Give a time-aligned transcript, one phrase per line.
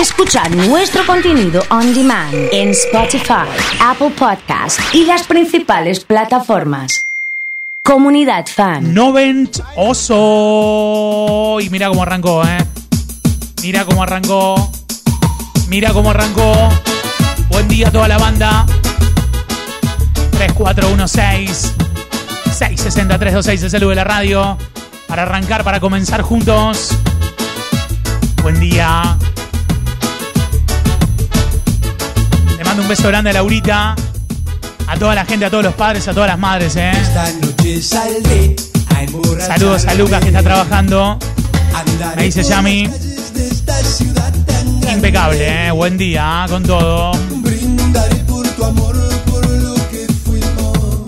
[0.00, 3.48] Escuchar nuestro contenido on demand en Spotify,
[3.80, 7.06] Apple Podcast y las principales plataformas.
[7.82, 8.92] Comunidad Fan.
[8.92, 11.58] Novent Oso.
[11.60, 12.58] Y mira cómo arrancó, ¿eh?
[13.62, 14.70] Mira cómo arrancó.
[15.68, 16.68] Mira cómo arrancó.
[17.48, 18.66] Buen día a toda la banda.
[20.32, 21.74] 3416
[22.52, 24.58] 660 326 es el de la radio.
[25.06, 26.90] Para arrancar, para comenzar juntos.
[28.42, 29.16] Buen día.
[32.76, 33.96] Mando un beso grande a Laurita.
[34.86, 36.92] A toda la gente, a todos los padres, a todas las madres, ¿eh?
[39.38, 41.18] Saludos a Lucas que está trabajando.
[42.16, 42.90] Me dice Yami.
[44.92, 45.70] Impecable, ¿eh?
[45.70, 47.12] Buen día con todo.
[47.36, 51.04] Brindaré por tu amor, por lo que fuimos.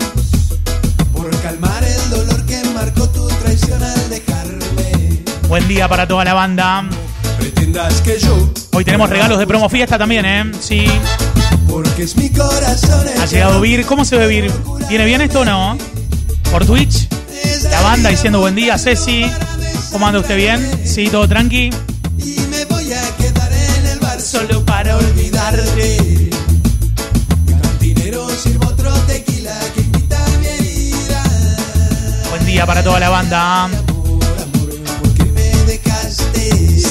[1.13, 5.23] Por calmar el dolor que marcó tu traición al dejarme.
[5.47, 6.89] Buen día para toda la banda.
[7.37, 8.49] Pretendas que yo.
[8.73, 10.51] Hoy tenemos regalos de promo fiesta también, ¿eh?
[10.59, 10.87] Sí.
[11.69, 13.85] Porque es mi corazón Ha llegado Vir.
[13.85, 14.51] ¿Cómo se ve Vir?
[14.89, 15.77] ¿Viene bien esto o no?
[16.51, 17.07] ¿Por Twitch?
[17.69, 19.25] La banda diciendo buen día, Ceci.
[19.91, 20.69] ¿Cómo anda usted bien?
[20.83, 21.69] Sí, todo tranqui.
[22.17, 26.29] Y me voy a quedar en el bar solo para olvidarte.
[27.61, 31.23] Cantinero sirvo otro tequila que quita mi herida.
[32.29, 33.69] Buen día para toda la banda.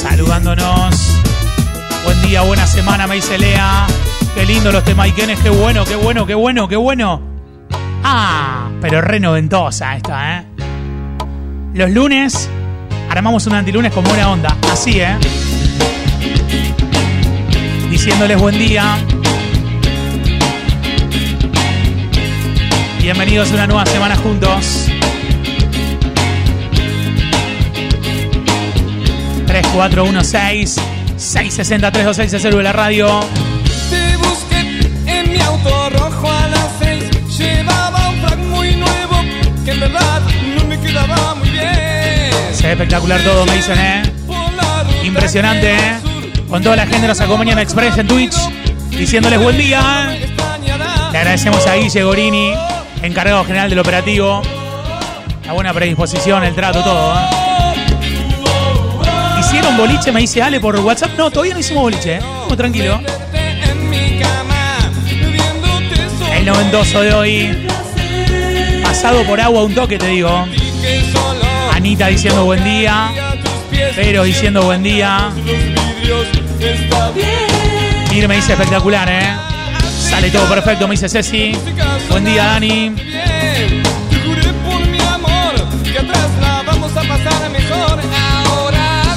[0.02, 0.94] Saludándonos.
[2.04, 3.86] Buen día, buena semana, me dice Lea.
[4.38, 7.20] Qué lindo los temaiquenes, qué bueno, qué bueno, qué bueno, qué bueno.
[8.04, 10.44] Ah, pero re noventosa esta, ¿eh?
[11.74, 12.48] Los lunes
[13.10, 14.56] armamos un antilunes con buena onda.
[14.70, 15.16] Así, ¿eh?
[17.90, 18.98] Diciéndoles buen día.
[23.00, 24.88] Bienvenidos a una nueva semana juntos.
[29.48, 30.76] 3416
[31.16, 33.20] 660 326 es el de la radio.
[39.78, 40.22] En verdad
[40.56, 42.30] no me quedaba muy bien.
[42.52, 44.02] Se ve espectacular todo, me dicen, ¿eh?
[45.04, 45.94] Impresionante, ¿eh?
[46.48, 48.34] Con toda la gente nos acompaña en Express en Twitch,
[48.90, 50.08] diciéndoles buen día.
[50.10, 50.34] ¿eh?
[51.12, 52.52] Le agradecemos a Guille Gorini,
[53.02, 54.42] encargado general del operativo.
[55.46, 57.14] La buena predisposición, el trato, todo.
[57.14, 57.26] ¿eh?
[59.40, 60.10] ¿Hicieron boliche?
[60.10, 61.12] Me dice Ale por WhatsApp.
[61.16, 62.18] No, todavía no hicimos boliche, ¿eh?
[62.18, 63.00] Estamos tranquilo.
[66.34, 67.68] El noventoso de hoy.
[69.08, 70.46] Por agua un toque, te digo.
[71.72, 73.10] Anita diciendo buen día.
[73.96, 75.30] Pero diciendo buen día.
[78.10, 79.34] Mir me dice espectacular, ¿eh?
[80.10, 81.52] Sale todo perfecto, me dice Ceci.
[82.10, 82.94] Buen día, Dani.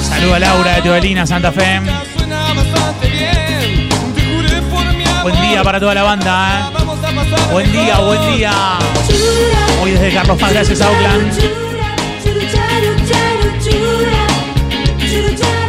[0.08, 1.80] Saluda a Laura de Teodelina, Santa Fe.
[5.22, 6.82] Buen día para toda la banda, ¿eh?
[7.52, 8.78] Buen día, buen día.
[9.82, 11.32] Hoy desde Carlos Paz, gracias a Oakland.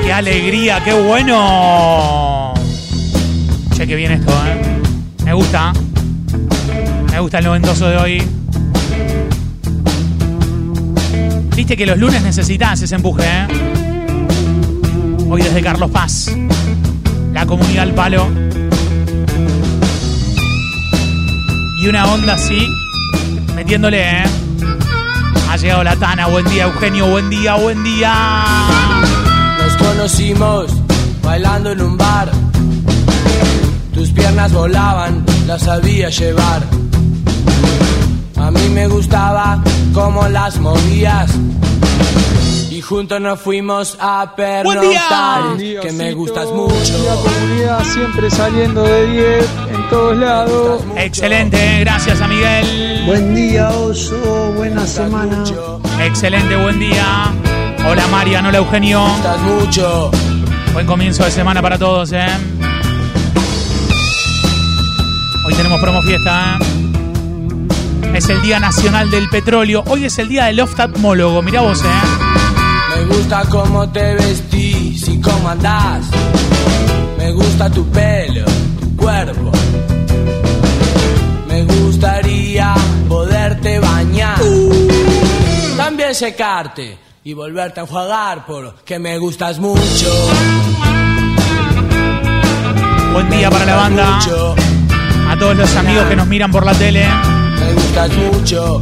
[0.03, 2.53] ¡Qué alegría, qué bueno!
[3.75, 4.61] Che, qué bien esto, ¿eh?
[5.25, 5.73] Me gusta.
[7.11, 8.23] Me gusta el noventoso de hoy.
[11.55, 13.47] Viste que los lunes necesitas ese empuje, ¿eh?
[15.27, 16.31] Hoy desde Carlos Paz.
[17.33, 18.27] La comunidad al palo.
[21.79, 22.67] Y una onda así,
[23.63, 24.23] metiéndole, ¿eh?
[25.49, 28.13] Ha llegado la Tana, buen día Eugenio, buen día, buen día.
[29.57, 30.65] Nos conocimos
[31.23, 32.29] bailando en un bar.
[33.93, 36.61] Tus piernas volaban, las sabía llevar.
[38.35, 39.63] A mí me gustaba
[39.93, 41.31] cómo las movías.
[42.69, 45.55] Y juntos nos fuimos a pernoctar.
[45.57, 45.79] día.
[45.79, 47.17] Que me gustas La mucho.
[47.23, 50.83] comunidad siempre saliendo de 10 en todos lados.
[50.97, 53.03] Excelente, gracias a Miguel.
[53.05, 54.51] Buen día, oso.
[54.57, 55.37] Buena semana.
[55.37, 57.31] Mucho, Excelente, buen día.
[57.87, 59.03] Hola Marian, hola Eugenio.
[59.07, 60.11] gustas mucho.
[60.73, 62.25] Buen comienzo de semana para todos, ¿eh?
[65.45, 68.15] Hoy tenemos promo fiesta, ¿eh?
[68.15, 69.83] Es el Día Nacional del Petróleo.
[69.87, 71.43] Hoy es el día del oftalmólogo.
[71.43, 72.95] Mirá vos, ¿eh?
[72.95, 76.05] Me gusta cómo te vestís y cómo andás.
[77.19, 78.45] Me gusta tu pelo,
[78.79, 79.51] tu cuerpo.
[86.13, 90.11] Secarte y volverte a enjuagar porque me gustas mucho.
[93.13, 94.11] Buen día para la banda.
[94.17, 94.55] Mucho,
[95.29, 97.05] A todos los amigos que nos miran por la tele.
[97.59, 98.81] me gustas mucho.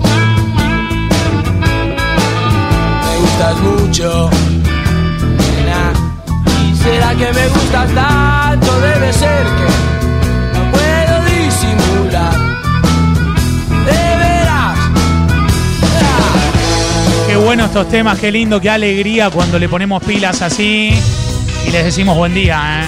[3.06, 4.30] Me gustas mucho.
[5.56, 5.94] Nena,
[6.72, 8.80] y ¿Será que me gustas tanto?
[8.82, 9.91] Debe ser que
[17.42, 17.44] Ah.
[17.44, 20.94] Qué bueno estos temas, qué lindo, qué alegría cuando le ponemos pilas así
[21.66, 22.86] y les decimos buen día, ¿eh?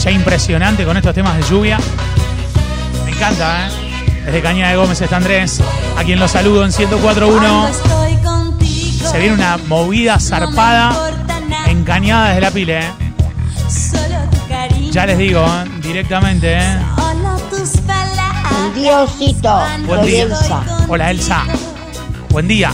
[0.00, 1.78] Ya impresionante con estos temas de lluvia.
[3.04, 3.70] Me encanta, ¿eh?
[4.24, 5.60] Desde Cañada de Gómez está Andrés,
[5.96, 7.70] a quien lo saludo en 104.1.
[9.12, 10.92] Se viene una movida zarpada
[11.68, 12.90] en Cañada desde la pile, ¿eh?
[14.90, 15.70] Ya les digo, ¿eh?
[15.82, 16.78] directamente, ¿eh?
[18.50, 19.60] Buen día, Osito.
[19.86, 20.24] Buen día.
[20.24, 20.62] Elsa.
[20.88, 21.44] Hola, Elsa.
[22.30, 22.72] Buen día.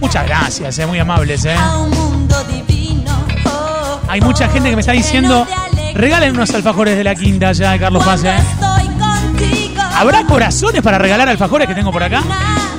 [0.00, 0.86] Muchas gracias, ¿eh?
[0.86, 1.54] muy amables, ¿eh?
[4.08, 5.46] Hay mucha gente que me está diciendo,
[5.94, 8.36] regalen unos alfajores de la quinta ya Carlos Paz, ¿eh?
[9.94, 12.22] ¿Habrá corazones para regalar alfajores que tengo por acá?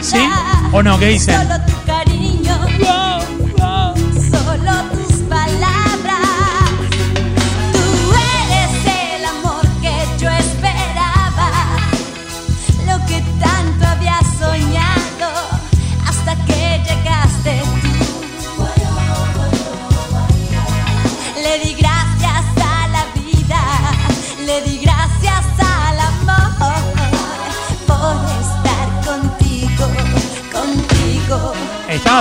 [0.02, 0.18] ¿Sí?
[0.72, 0.98] ¿O no?
[0.98, 1.36] ¿Qué dicen?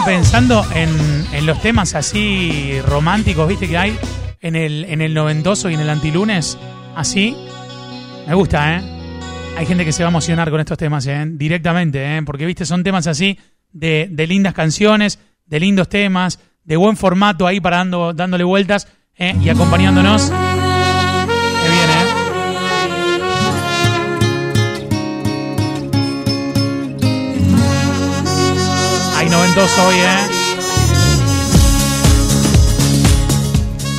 [0.05, 3.69] Pensando en, en los temas así románticos, ¿viste?
[3.69, 3.99] Que hay
[4.41, 6.58] en el, en el noventoso y en el antilunes.
[6.97, 7.37] Así.
[8.26, 8.82] Me gusta, ¿eh?
[9.56, 11.25] Hay gente que se va a emocionar con estos temas, ¿eh?
[11.26, 12.23] Directamente, ¿eh?
[12.23, 12.64] Porque, ¿viste?
[12.64, 13.38] Son temas así
[13.73, 18.88] de, de lindas canciones, de lindos temas, de buen formato ahí para dando, dándole vueltas
[19.17, 19.35] ¿eh?
[19.43, 20.32] y acompañándonos.
[29.30, 30.26] Noventoso hoy, ¿eh?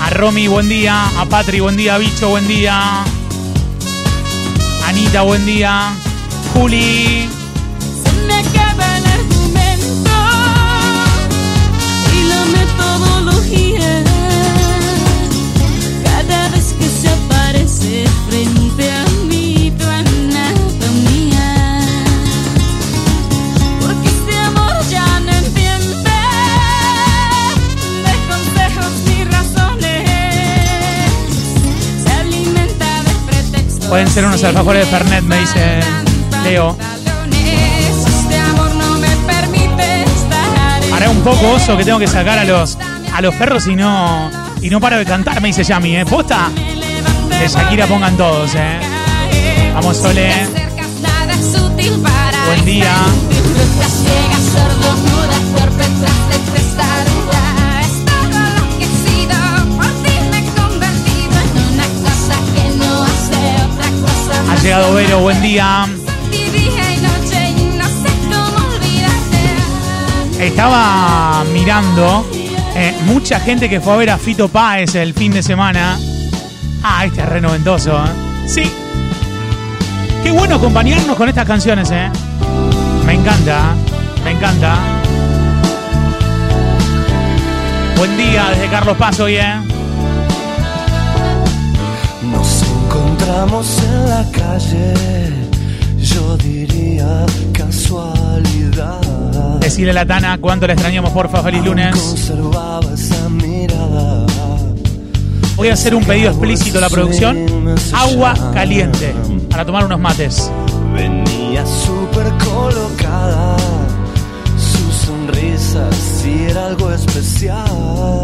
[0.02, 1.08] A Romy, buen día.
[1.18, 1.98] A Patri, buen día.
[1.98, 3.04] Bicho, buen día.
[4.86, 5.94] Anita, buen día.
[6.54, 7.41] Juli.
[33.92, 35.82] Pueden ser unos alfajores de Fernet, me dice
[36.46, 36.78] Leo.
[40.94, 42.78] Haré un poco oso que tengo que sacar a los
[43.14, 46.06] a los perros y no y no paro de cantar, me dice Yami, ¿eh?
[46.06, 46.48] ¿Posta?
[47.38, 48.80] Que Shakira pongan todos, ¿eh?
[49.74, 50.32] Vamos, Sole.
[52.48, 52.96] Buen día.
[64.64, 65.88] Llegado Vero, buen día.
[70.40, 72.26] Estaba mirando
[72.76, 76.00] eh, mucha gente que fue a ver a Fito Páez el fin de semana.
[76.84, 78.10] Ah, este es re noventoso, ¿eh?
[78.48, 78.72] Sí.
[80.24, 82.10] Qué bueno acompañarnos con estas canciones, ¿eh?
[83.06, 83.74] Me encanta,
[84.24, 84.78] me encanta.
[87.98, 89.81] Buen día desde Carlos Paz hoy, ¿eh?
[93.32, 94.94] Encontramos en la calle,
[96.00, 99.02] yo diría casualidad.
[99.60, 101.96] Decirle a la Tana cuánto la extrañamos, porfa, feliz lunes.
[105.56, 107.78] Voy a hacer un pedido explícito a la producción.
[107.94, 109.14] Agua caliente
[109.50, 110.52] para tomar unos mates.
[110.94, 113.56] Venía súper colocada,
[114.58, 118.24] su sonrisa sí era algo especial.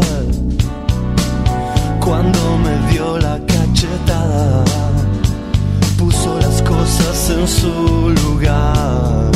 [2.00, 4.87] Cuando me dio la cachetada,
[6.88, 9.30] cosas en su lugar.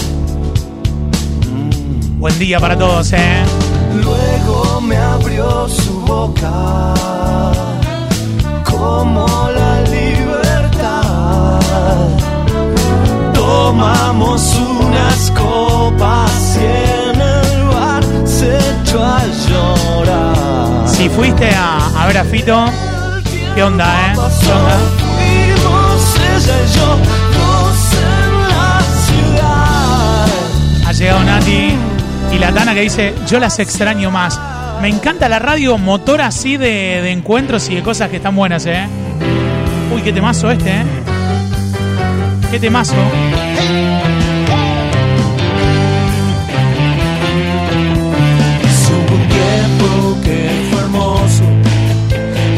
[1.47, 2.19] Mm.
[2.19, 3.43] Buen día para todos, ¿eh?
[4.03, 6.95] Luego me abrió su boca
[8.65, 11.61] como la libertad.
[13.35, 16.65] Tomamos unas copas y
[17.11, 20.89] en el bar se echó a llorar.
[20.89, 22.65] Si fuiste a, a ver a Fito,
[23.55, 24.15] ¿qué onda, eh?
[24.15, 24.79] ¿Qué onda?
[24.97, 27.22] Fuimos ella y yo
[31.03, 31.17] ciudad.
[31.17, 31.73] Ha llegado Nati
[32.35, 34.41] y la Tana que dice, yo las extraño más.
[34.81, 38.67] Me encanta la radio motor así de, de encuentros y de cosas que están buenas,
[38.67, 38.87] ¿eh?
[39.95, 40.85] Uy, qué temazo este, ¿eh?
[42.51, 42.95] Qué temazo.
[49.13, 51.45] Un tiempo que fue hermoso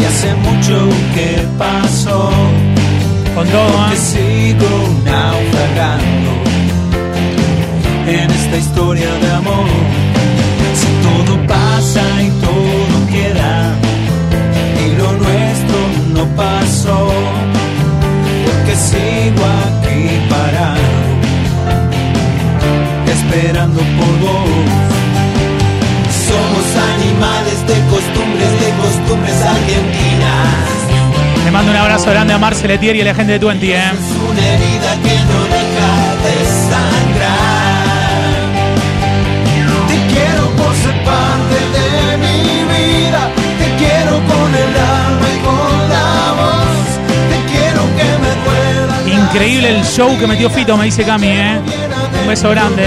[0.07, 2.31] hace mucho que pasó.
[3.35, 3.97] Con todo, ¿eh?
[3.97, 4.69] sigo
[5.05, 6.24] naufragando
[8.07, 9.67] en esta historia de amor.
[10.75, 13.75] Si todo pasa y todo queda
[14.85, 15.79] y lo nuestro
[16.13, 17.09] no pasó,
[18.45, 20.81] porque sigo aquí parado,
[23.07, 24.49] esperando por vos.
[26.29, 30.75] Somos animales de costumbres, de costumbres argentinas.
[31.45, 33.77] Le mando un abrazo grande a Marcel Etier y a la gente de Twenty, ¿eh?
[33.77, 35.91] Es una herida que no deja
[36.25, 36.35] de
[36.71, 37.44] sangrar.
[49.35, 51.59] Increíble el show que metió Fito, me dice Cami, ¿eh?
[52.23, 52.85] Un beso grande.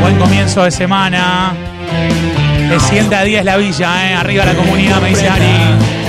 [0.00, 1.54] Buen comienzo de semana.
[2.68, 4.14] De 100 a 10 la villa, ¿eh?
[4.14, 6.01] Arriba la comunidad, me dice Ari.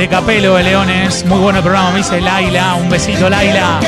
[0.00, 2.74] De, Capelo de Leones, muy bueno el programa, me dice Laila.
[2.74, 3.80] Un besito, Laila.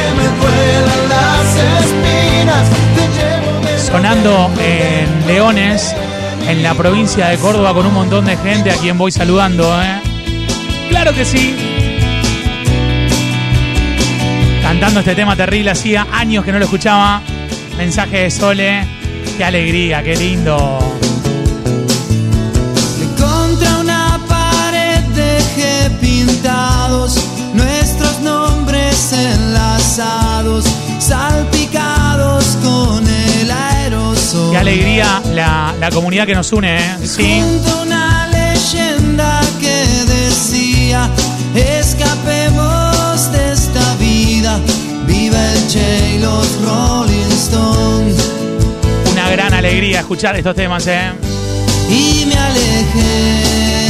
[3.79, 5.95] Sonando en Leones,
[6.47, 10.01] en la provincia de Córdoba, con un montón de gente a quien voy saludando, ¿eh?
[10.91, 11.57] Claro que sí.
[14.63, 17.23] Cantando este tema terrible, hacía años que no lo escuchaba.
[17.79, 18.85] Mensaje de Sole.
[19.39, 20.92] Qué alegría, qué lindo.
[26.03, 27.15] Pintados
[27.55, 30.65] nuestros nombres enlazados,
[30.99, 34.51] salpicados con el aerosol.
[34.51, 36.99] Qué alegría la, la comunidad que nos une, ¿eh?
[37.05, 37.41] Sí.
[37.41, 41.09] Junto una leyenda que decía,
[41.55, 44.59] escapemos de esta vida,
[45.07, 48.17] viva el Che y los Rolling Stones.
[49.13, 51.13] Una gran alegría escuchar estos temas, ¿eh?
[51.89, 53.82] y me alejé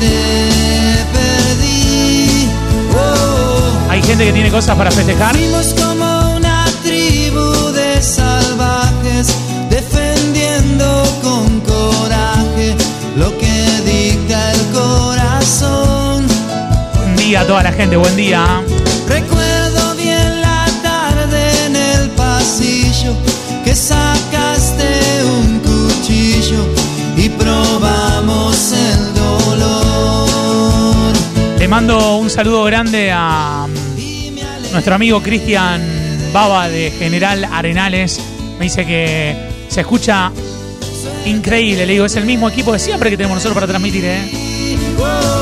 [0.00, 2.48] te perdí.
[2.94, 5.34] Oh, Hay gente que tiene cosas para festejar.
[5.36, 9.28] fuimos como una tribu de salvajes,
[9.70, 12.74] defendiendo con coraje
[13.16, 16.26] lo que dicta el corazón.
[16.96, 18.62] Buen día a toda la gente, buen día.
[19.08, 23.14] Recuerdo bien la tarde en el pasillo
[23.64, 24.05] que sacaste
[31.76, 33.66] mando un saludo grande a
[34.72, 35.82] nuestro amigo Cristian
[36.32, 38.18] Baba de General Arenales.
[38.58, 39.36] Me dice que
[39.68, 40.32] se escucha
[41.26, 41.84] increíble.
[41.84, 45.35] Le digo, es el mismo equipo de siempre que tenemos nosotros para transmitir, ¿eh?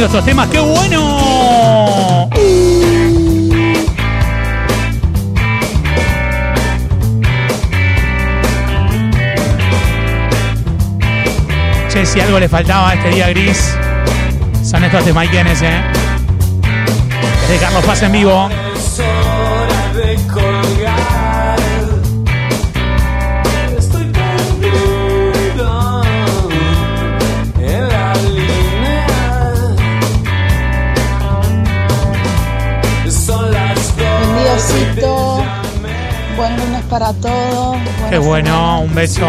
[0.00, 2.30] Lindo temas, qué bueno.
[11.90, 13.76] Che, si algo le faltaba a este día gris,
[14.64, 15.82] son estos de Maikenes, ¿eh?
[17.42, 18.48] Desde Carlos Paz en vivo.
[36.36, 37.76] Buen lunes para todos.
[38.08, 39.26] Qué bueno, un beso.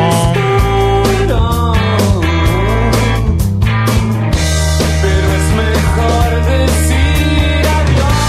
[5.01, 8.21] Pero es mejor decir adiós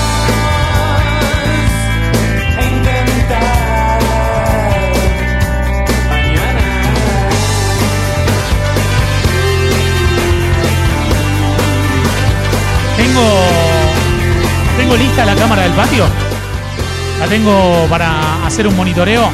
[2.58, 4.00] intentar
[6.08, 6.66] mañana.
[12.96, 13.26] Tengo.
[14.76, 16.31] Tengo lista la cámara del patio.
[17.22, 19.30] La tengo para hacer un monitoreo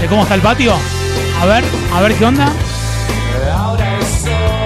[0.00, 0.72] de cómo está el patio.
[1.42, 2.46] A ver, a ver qué onda.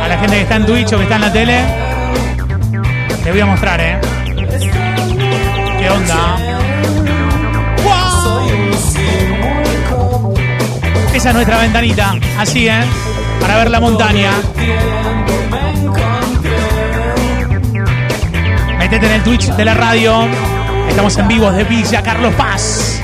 [0.03, 1.61] A la gente que está en Twitch o que está en la tele.
[3.25, 3.99] Te voy a mostrar, ¿eh?
[5.79, 6.37] ¿Qué onda?
[11.15, 12.15] Esa es nuestra ventanita.
[12.39, 12.83] Así, ¿eh?
[13.41, 14.33] Para ver la montaña.
[18.79, 20.48] Metete en el Twitch de la radio.
[20.89, 22.98] Estamos en vivo de Villa Carlos Paz.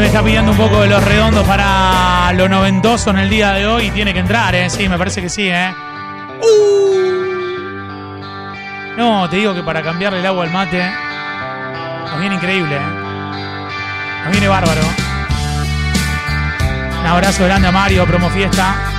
[0.00, 3.66] Me está pidiendo un poco de los redondos para lo noventoso en el día de
[3.66, 4.70] hoy tiene que entrar, ¿eh?
[4.70, 5.74] Sí, me parece que sí, ¿eh?
[8.96, 10.90] No, te digo que para cambiarle el agua al mate
[12.06, 14.24] nos viene increíble, ¿eh?
[14.24, 14.80] Nos viene bárbaro.
[17.00, 18.89] Un abrazo grande a Mario, promo fiesta.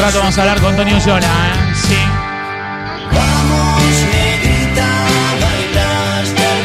[0.00, 1.74] Rato vamos a hablar con Antonio Yola, ¿eh?
[1.74, 1.96] Sí.
[3.12, 4.88] Vamos, negrita,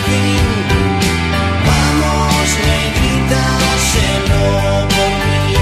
[0.06, 0.46] fin.
[1.68, 3.44] Vamos, negrita,
[4.88, 5.56] mí.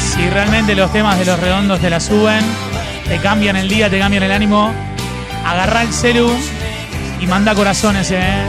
[0.00, 2.44] Si realmente los temas de los redondos te la suben,
[3.06, 4.72] te cambian el día, te cambian el ánimo,
[5.46, 6.32] agarrá el celu
[7.20, 8.42] y manda corazones, ¿eh?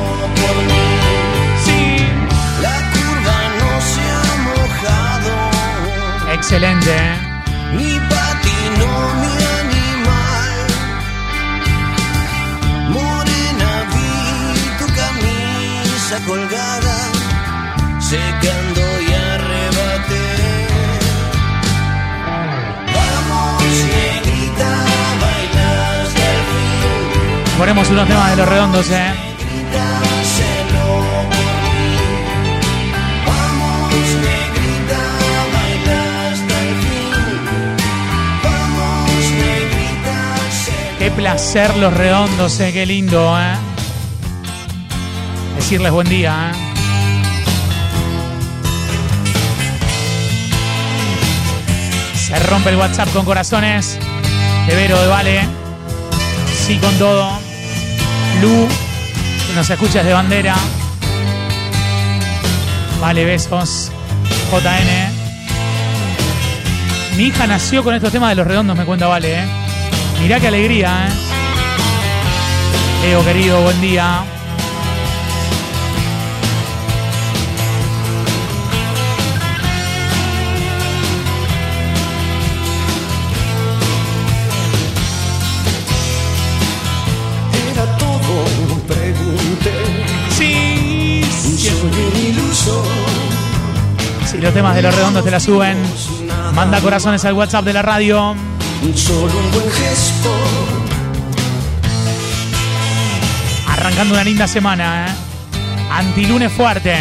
[1.66, 1.98] Sí.
[2.62, 6.34] La curva no se ha mojado.
[6.34, 7.29] Excelente, ¿eh?
[16.26, 16.98] Colgada,
[18.00, 20.28] secando y arrebaté.
[22.96, 24.72] Vamos, negrita,
[25.22, 27.58] baila hasta el fin.
[27.58, 29.14] Ponemos unos temas de los redondos, ¿eh?
[41.00, 42.74] Qué placer los redondos, ¿eh?
[42.74, 43.69] Qué lindo, ¿eh?
[45.70, 46.56] Decirles buen día, ¿eh?
[52.16, 54.00] Se rompe el WhatsApp con corazones.
[54.66, 55.42] De Vero, de Vale.
[56.66, 57.40] Sí con todo.
[58.42, 58.68] Lu,
[59.48, 60.56] que nos escucha de bandera.
[63.00, 63.92] Vale, besos.
[64.52, 65.12] JN.
[67.16, 69.48] Mi hija nació con estos temas de los redondos, me cuenta Vale, ¿eh?
[70.20, 71.10] Mirá qué alegría,
[73.04, 73.24] ¿eh?
[73.24, 74.24] Querido, buen día.
[94.40, 95.78] Si los temas de los redondos te la suben,
[96.54, 98.36] manda corazones al WhatsApp de la radio.
[98.96, 100.34] Solo un buen gesto.
[103.68, 105.12] Arrancando una linda semana, ¿eh?
[105.92, 106.96] Antilunes fuerte.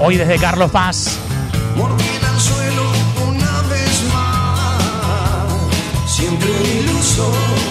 [0.00, 1.18] Hoy desde Carlos Paz.
[1.76, 2.92] Mordí al suelo
[3.26, 5.52] una vez más.
[6.06, 7.69] Siempre un iluso.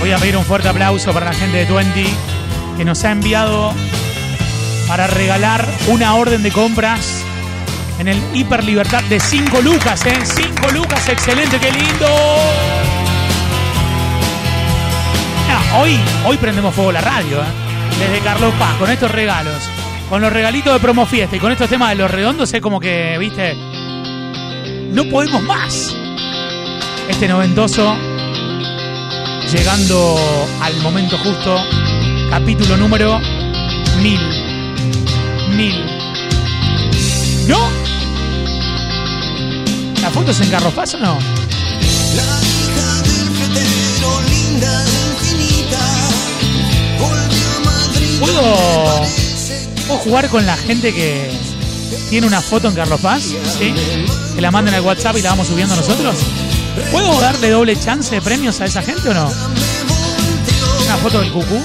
[0.00, 2.06] Voy a pedir un fuerte aplauso para la gente de Twenty
[2.76, 3.72] que nos ha enviado
[4.88, 7.22] para regalar una orden de compras
[7.98, 10.18] en el Hiper Libertad de 5 lucas, ¿eh?
[10.22, 12.06] 5 lucas, excelente, qué lindo.
[15.48, 17.71] Ah, hoy, hoy prendemos fuego la radio, ¿eh?
[17.98, 19.68] desde Carlos Paz con estos regalos,
[20.08, 23.16] con los regalitos de promofiesta y con estos temas de los redondos es como que,
[23.18, 23.54] viste,
[24.92, 25.96] no podemos más.
[27.08, 27.96] Este noventoso
[29.52, 30.18] llegando
[30.62, 31.58] al momento justo,
[32.30, 33.20] capítulo número
[34.00, 34.20] mil.
[35.56, 35.84] Mil.
[37.46, 37.58] ¿No?
[40.00, 41.18] ¿La foto es en Carlos Paz o no?
[42.16, 45.51] La hija del fetero, linda, infinita.
[48.22, 48.42] ¿Puedo,
[49.88, 51.28] ¿Puedo jugar con la gente que
[52.08, 53.24] tiene una foto en Carlos Paz?
[53.58, 56.14] Que la manden al WhatsApp y la vamos subiendo nosotros.
[56.92, 59.28] ¿Puedo darle doble chance de premios a esa gente o no?
[60.84, 61.60] Una foto del cucú.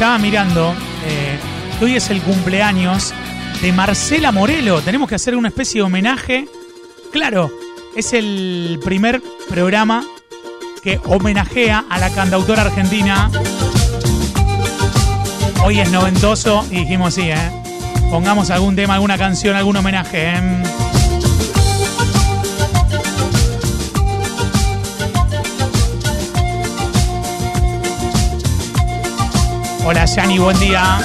[0.00, 0.74] Estaba mirando.
[1.04, 1.38] eh,
[1.82, 3.12] hoy es el cumpleaños
[3.60, 4.80] de Marcela Morelo.
[4.80, 6.48] Tenemos que hacer una especie de homenaje.
[7.12, 7.50] Claro,
[7.94, 10.02] es el primer programa
[10.82, 13.30] que homenajea a la cantautora argentina.
[15.66, 17.50] Hoy es noventoso y dijimos sí, ¿eh?
[18.10, 20.30] Pongamos algún tema, alguna canción, algún homenaje.
[20.30, 20.89] ¿eh?
[29.84, 30.98] Hola, Yani, buen día.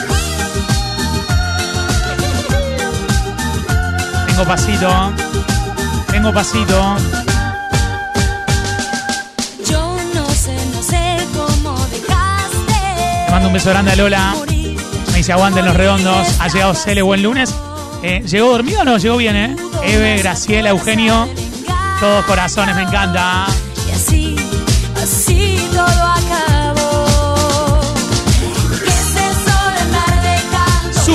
[4.27, 5.13] Tengo pasito.
[6.11, 6.95] Tengo pasito.
[9.69, 13.25] Yo no sé, no sé cómo dejaste.
[13.25, 14.35] Te mando un beso grande a Lola.
[15.11, 16.27] Me dice aguanten los redondos.
[16.39, 17.53] Ha llegado Cele, buen lunes.
[18.03, 18.97] Eh, ¿Llegó dormido o no?
[18.97, 19.55] Llegó bien, ¿eh?
[19.83, 21.27] Eve, Graciela, Eugenio.
[21.99, 23.47] Todos corazones, me encanta.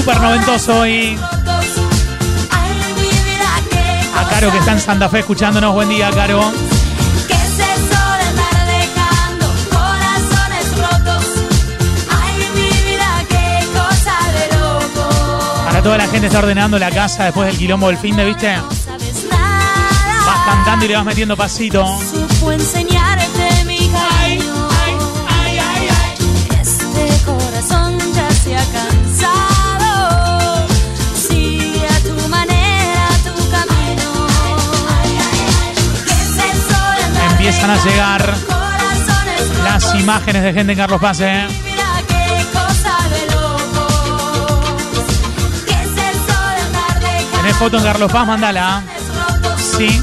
[0.00, 1.18] Súper noventoso hoy.
[2.50, 2.70] Ay,
[4.16, 4.80] A Caro que está en.
[4.80, 5.74] Santa Fe escuchándonos.
[5.74, 6.40] Buen día, Caro.
[12.08, 12.34] Ay.
[15.66, 18.56] Para toda la gente está ordenando la casa después del quilombo del fin de, ¿viste?
[18.56, 21.84] Vas cantando y le vas metiendo pasito.
[22.50, 24.68] Enseñarte mi cariño.
[26.58, 28.56] Este corazón ya se
[37.50, 38.34] Empiezan a llegar
[39.64, 41.48] las imágenes de gente en Carlos Paz, ¿eh?
[41.64, 43.88] Mira qué cosa de loco.
[45.66, 48.26] ¿Qué es eso de andar dejando ¿Tenés foto en Carlos Paz?
[48.28, 48.84] Mandala.
[49.58, 50.00] Sí.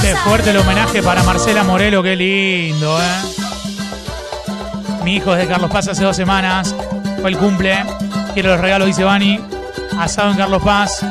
[0.00, 3.20] Qué fuerte el homenaje para Marcela Morelo, qué lindo, ¿eh?
[5.04, 6.74] Mi hijo es de Carlos Paz hace dos semanas.
[7.20, 7.84] Fue el cumple.
[8.32, 9.38] Quiero los regalos, dice Bani.
[9.98, 11.04] Asado en Carlos Paz.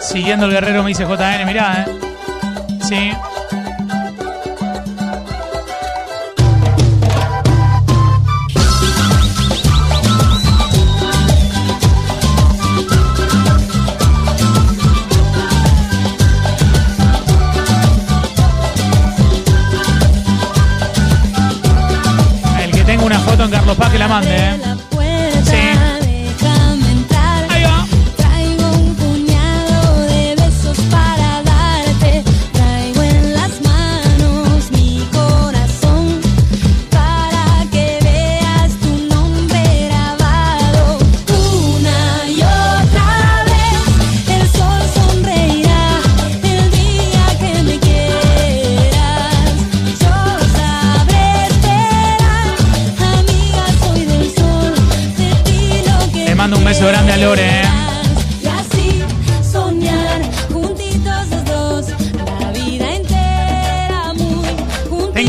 [0.00, 1.44] Siguiendo el guerrero, me dice JN.
[1.46, 1.98] Mirá, ¿eh?
[2.80, 3.10] Sí.
[24.14, 24.43] Carlos Paz que la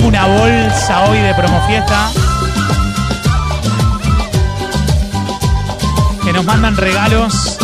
[0.05, 2.11] Una bolsa hoy de promofiesta.
[6.23, 7.57] Que nos mandan regalos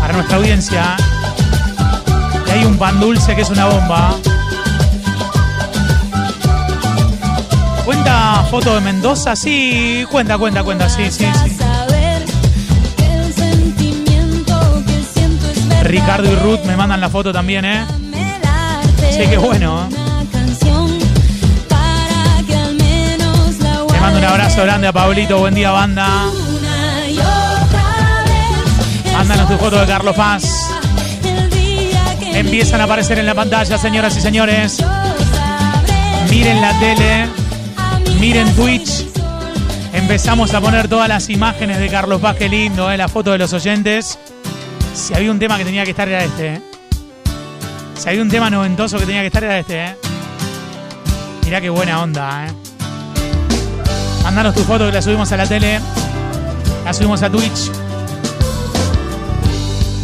[0.00, 0.96] para nuestra audiencia.
[2.46, 4.14] Y hay un pan dulce que es una bomba.
[7.86, 9.34] ¿Cuenta foto de Mendoza?
[9.34, 11.26] Sí, cuenta, cuenta, cuenta, sí, sí.
[15.84, 17.86] Ricardo y Ruth me mandan la foto también, ¿eh?
[19.10, 19.88] Sí, qué bueno.
[19.90, 20.03] ¿eh?
[24.04, 26.26] Mando un abrazo grande a Pablito, buen día banda.
[29.14, 30.44] Mándanos tu foto de Carlos Paz.
[32.20, 34.84] Empiezan a aparecer en la pantalla, señoras y señores.
[36.28, 37.28] Miren la tele,
[38.20, 39.06] miren Twitch.
[39.94, 43.38] Empezamos a poner todas las imágenes de Carlos Paz, qué lindo, eh, la foto de
[43.38, 44.18] los oyentes.
[44.94, 46.56] Si había un tema que tenía que estar era este.
[46.56, 46.62] eh.
[47.96, 49.84] Si había un tema noventoso que tenía que estar era este.
[49.86, 49.96] Eh.
[51.46, 52.48] Mirá qué buena onda.
[52.48, 52.73] Eh.
[54.34, 55.78] Mándanos tu foto que la subimos a la tele.
[56.84, 57.70] La subimos a Twitch.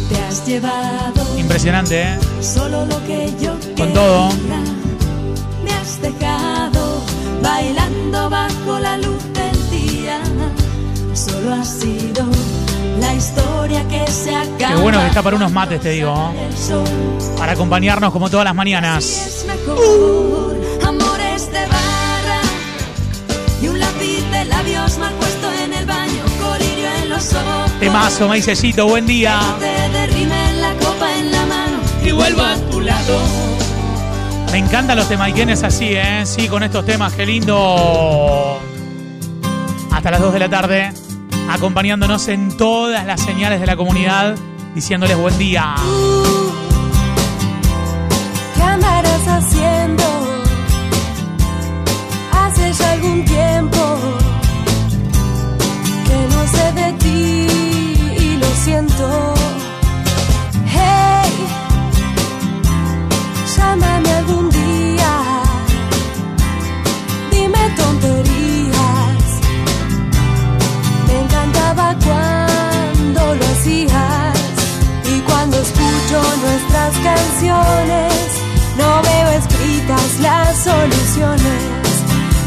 [0.07, 2.19] Te has llevado Impresionante, ¿eh?
[2.39, 4.29] solo lo que yo Con todo.
[4.29, 4.61] quería.
[5.65, 7.03] Me has dejado
[7.43, 10.21] bailando bajo la luz del día.
[11.13, 12.23] Solo ha sido
[13.01, 14.75] la historia que se acaba.
[14.75, 16.31] Qué bueno que está para unos mates, te digo.
[16.33, 17.35] ¿eh?
[17.37, 19.03] Para acompañarnos como todas las mañanas.
[19.03, 19.77] es mejor.
[19.77, 20.40] Amores
[25.01, 26.23] mal puesto en el baño.
[26.41, 27.71] Colirio en los ojos.
[27.79, 29.39] Temazo, Maicecito, buen día.
[29.59, 33.19] Te derrime la copa en la mano y vuelvo a tu lado.
[34.51, 36.25] Me encantan los temaiquenes así, ¿eh?
[36.25, 38.59] Sí, con estos temas, qué lindo.
[39.91, 40.93] Hasta las 2 de la tarde,
[41.49, 44.35] acompañándonos en todas las señales de la comunidad,
[44.75, 45.75] diciéndoles buen día.
[45.77, 46.40] ¿Qué
[58.63, 59.33] siento.
[60.67, 61.31] Hey,
[63.55, 65.13] llámame algún día.
[67.31, 69.23] Dime tonterías.
[71.07, 74.37] Me encantaba cuando lo hacías.
[75.13, 78.13] Y cuando escucho nuestras canciones,
[78.77, 81.81] no veo escritas las soluciones.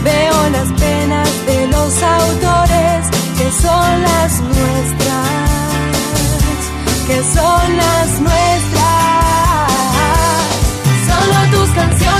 [0.04, 5.53] Veo las penas de los autores que son las nuestras,
[7.06, 9.72] que son las nuestras.
[11.06, 12.13] Solo tus canciones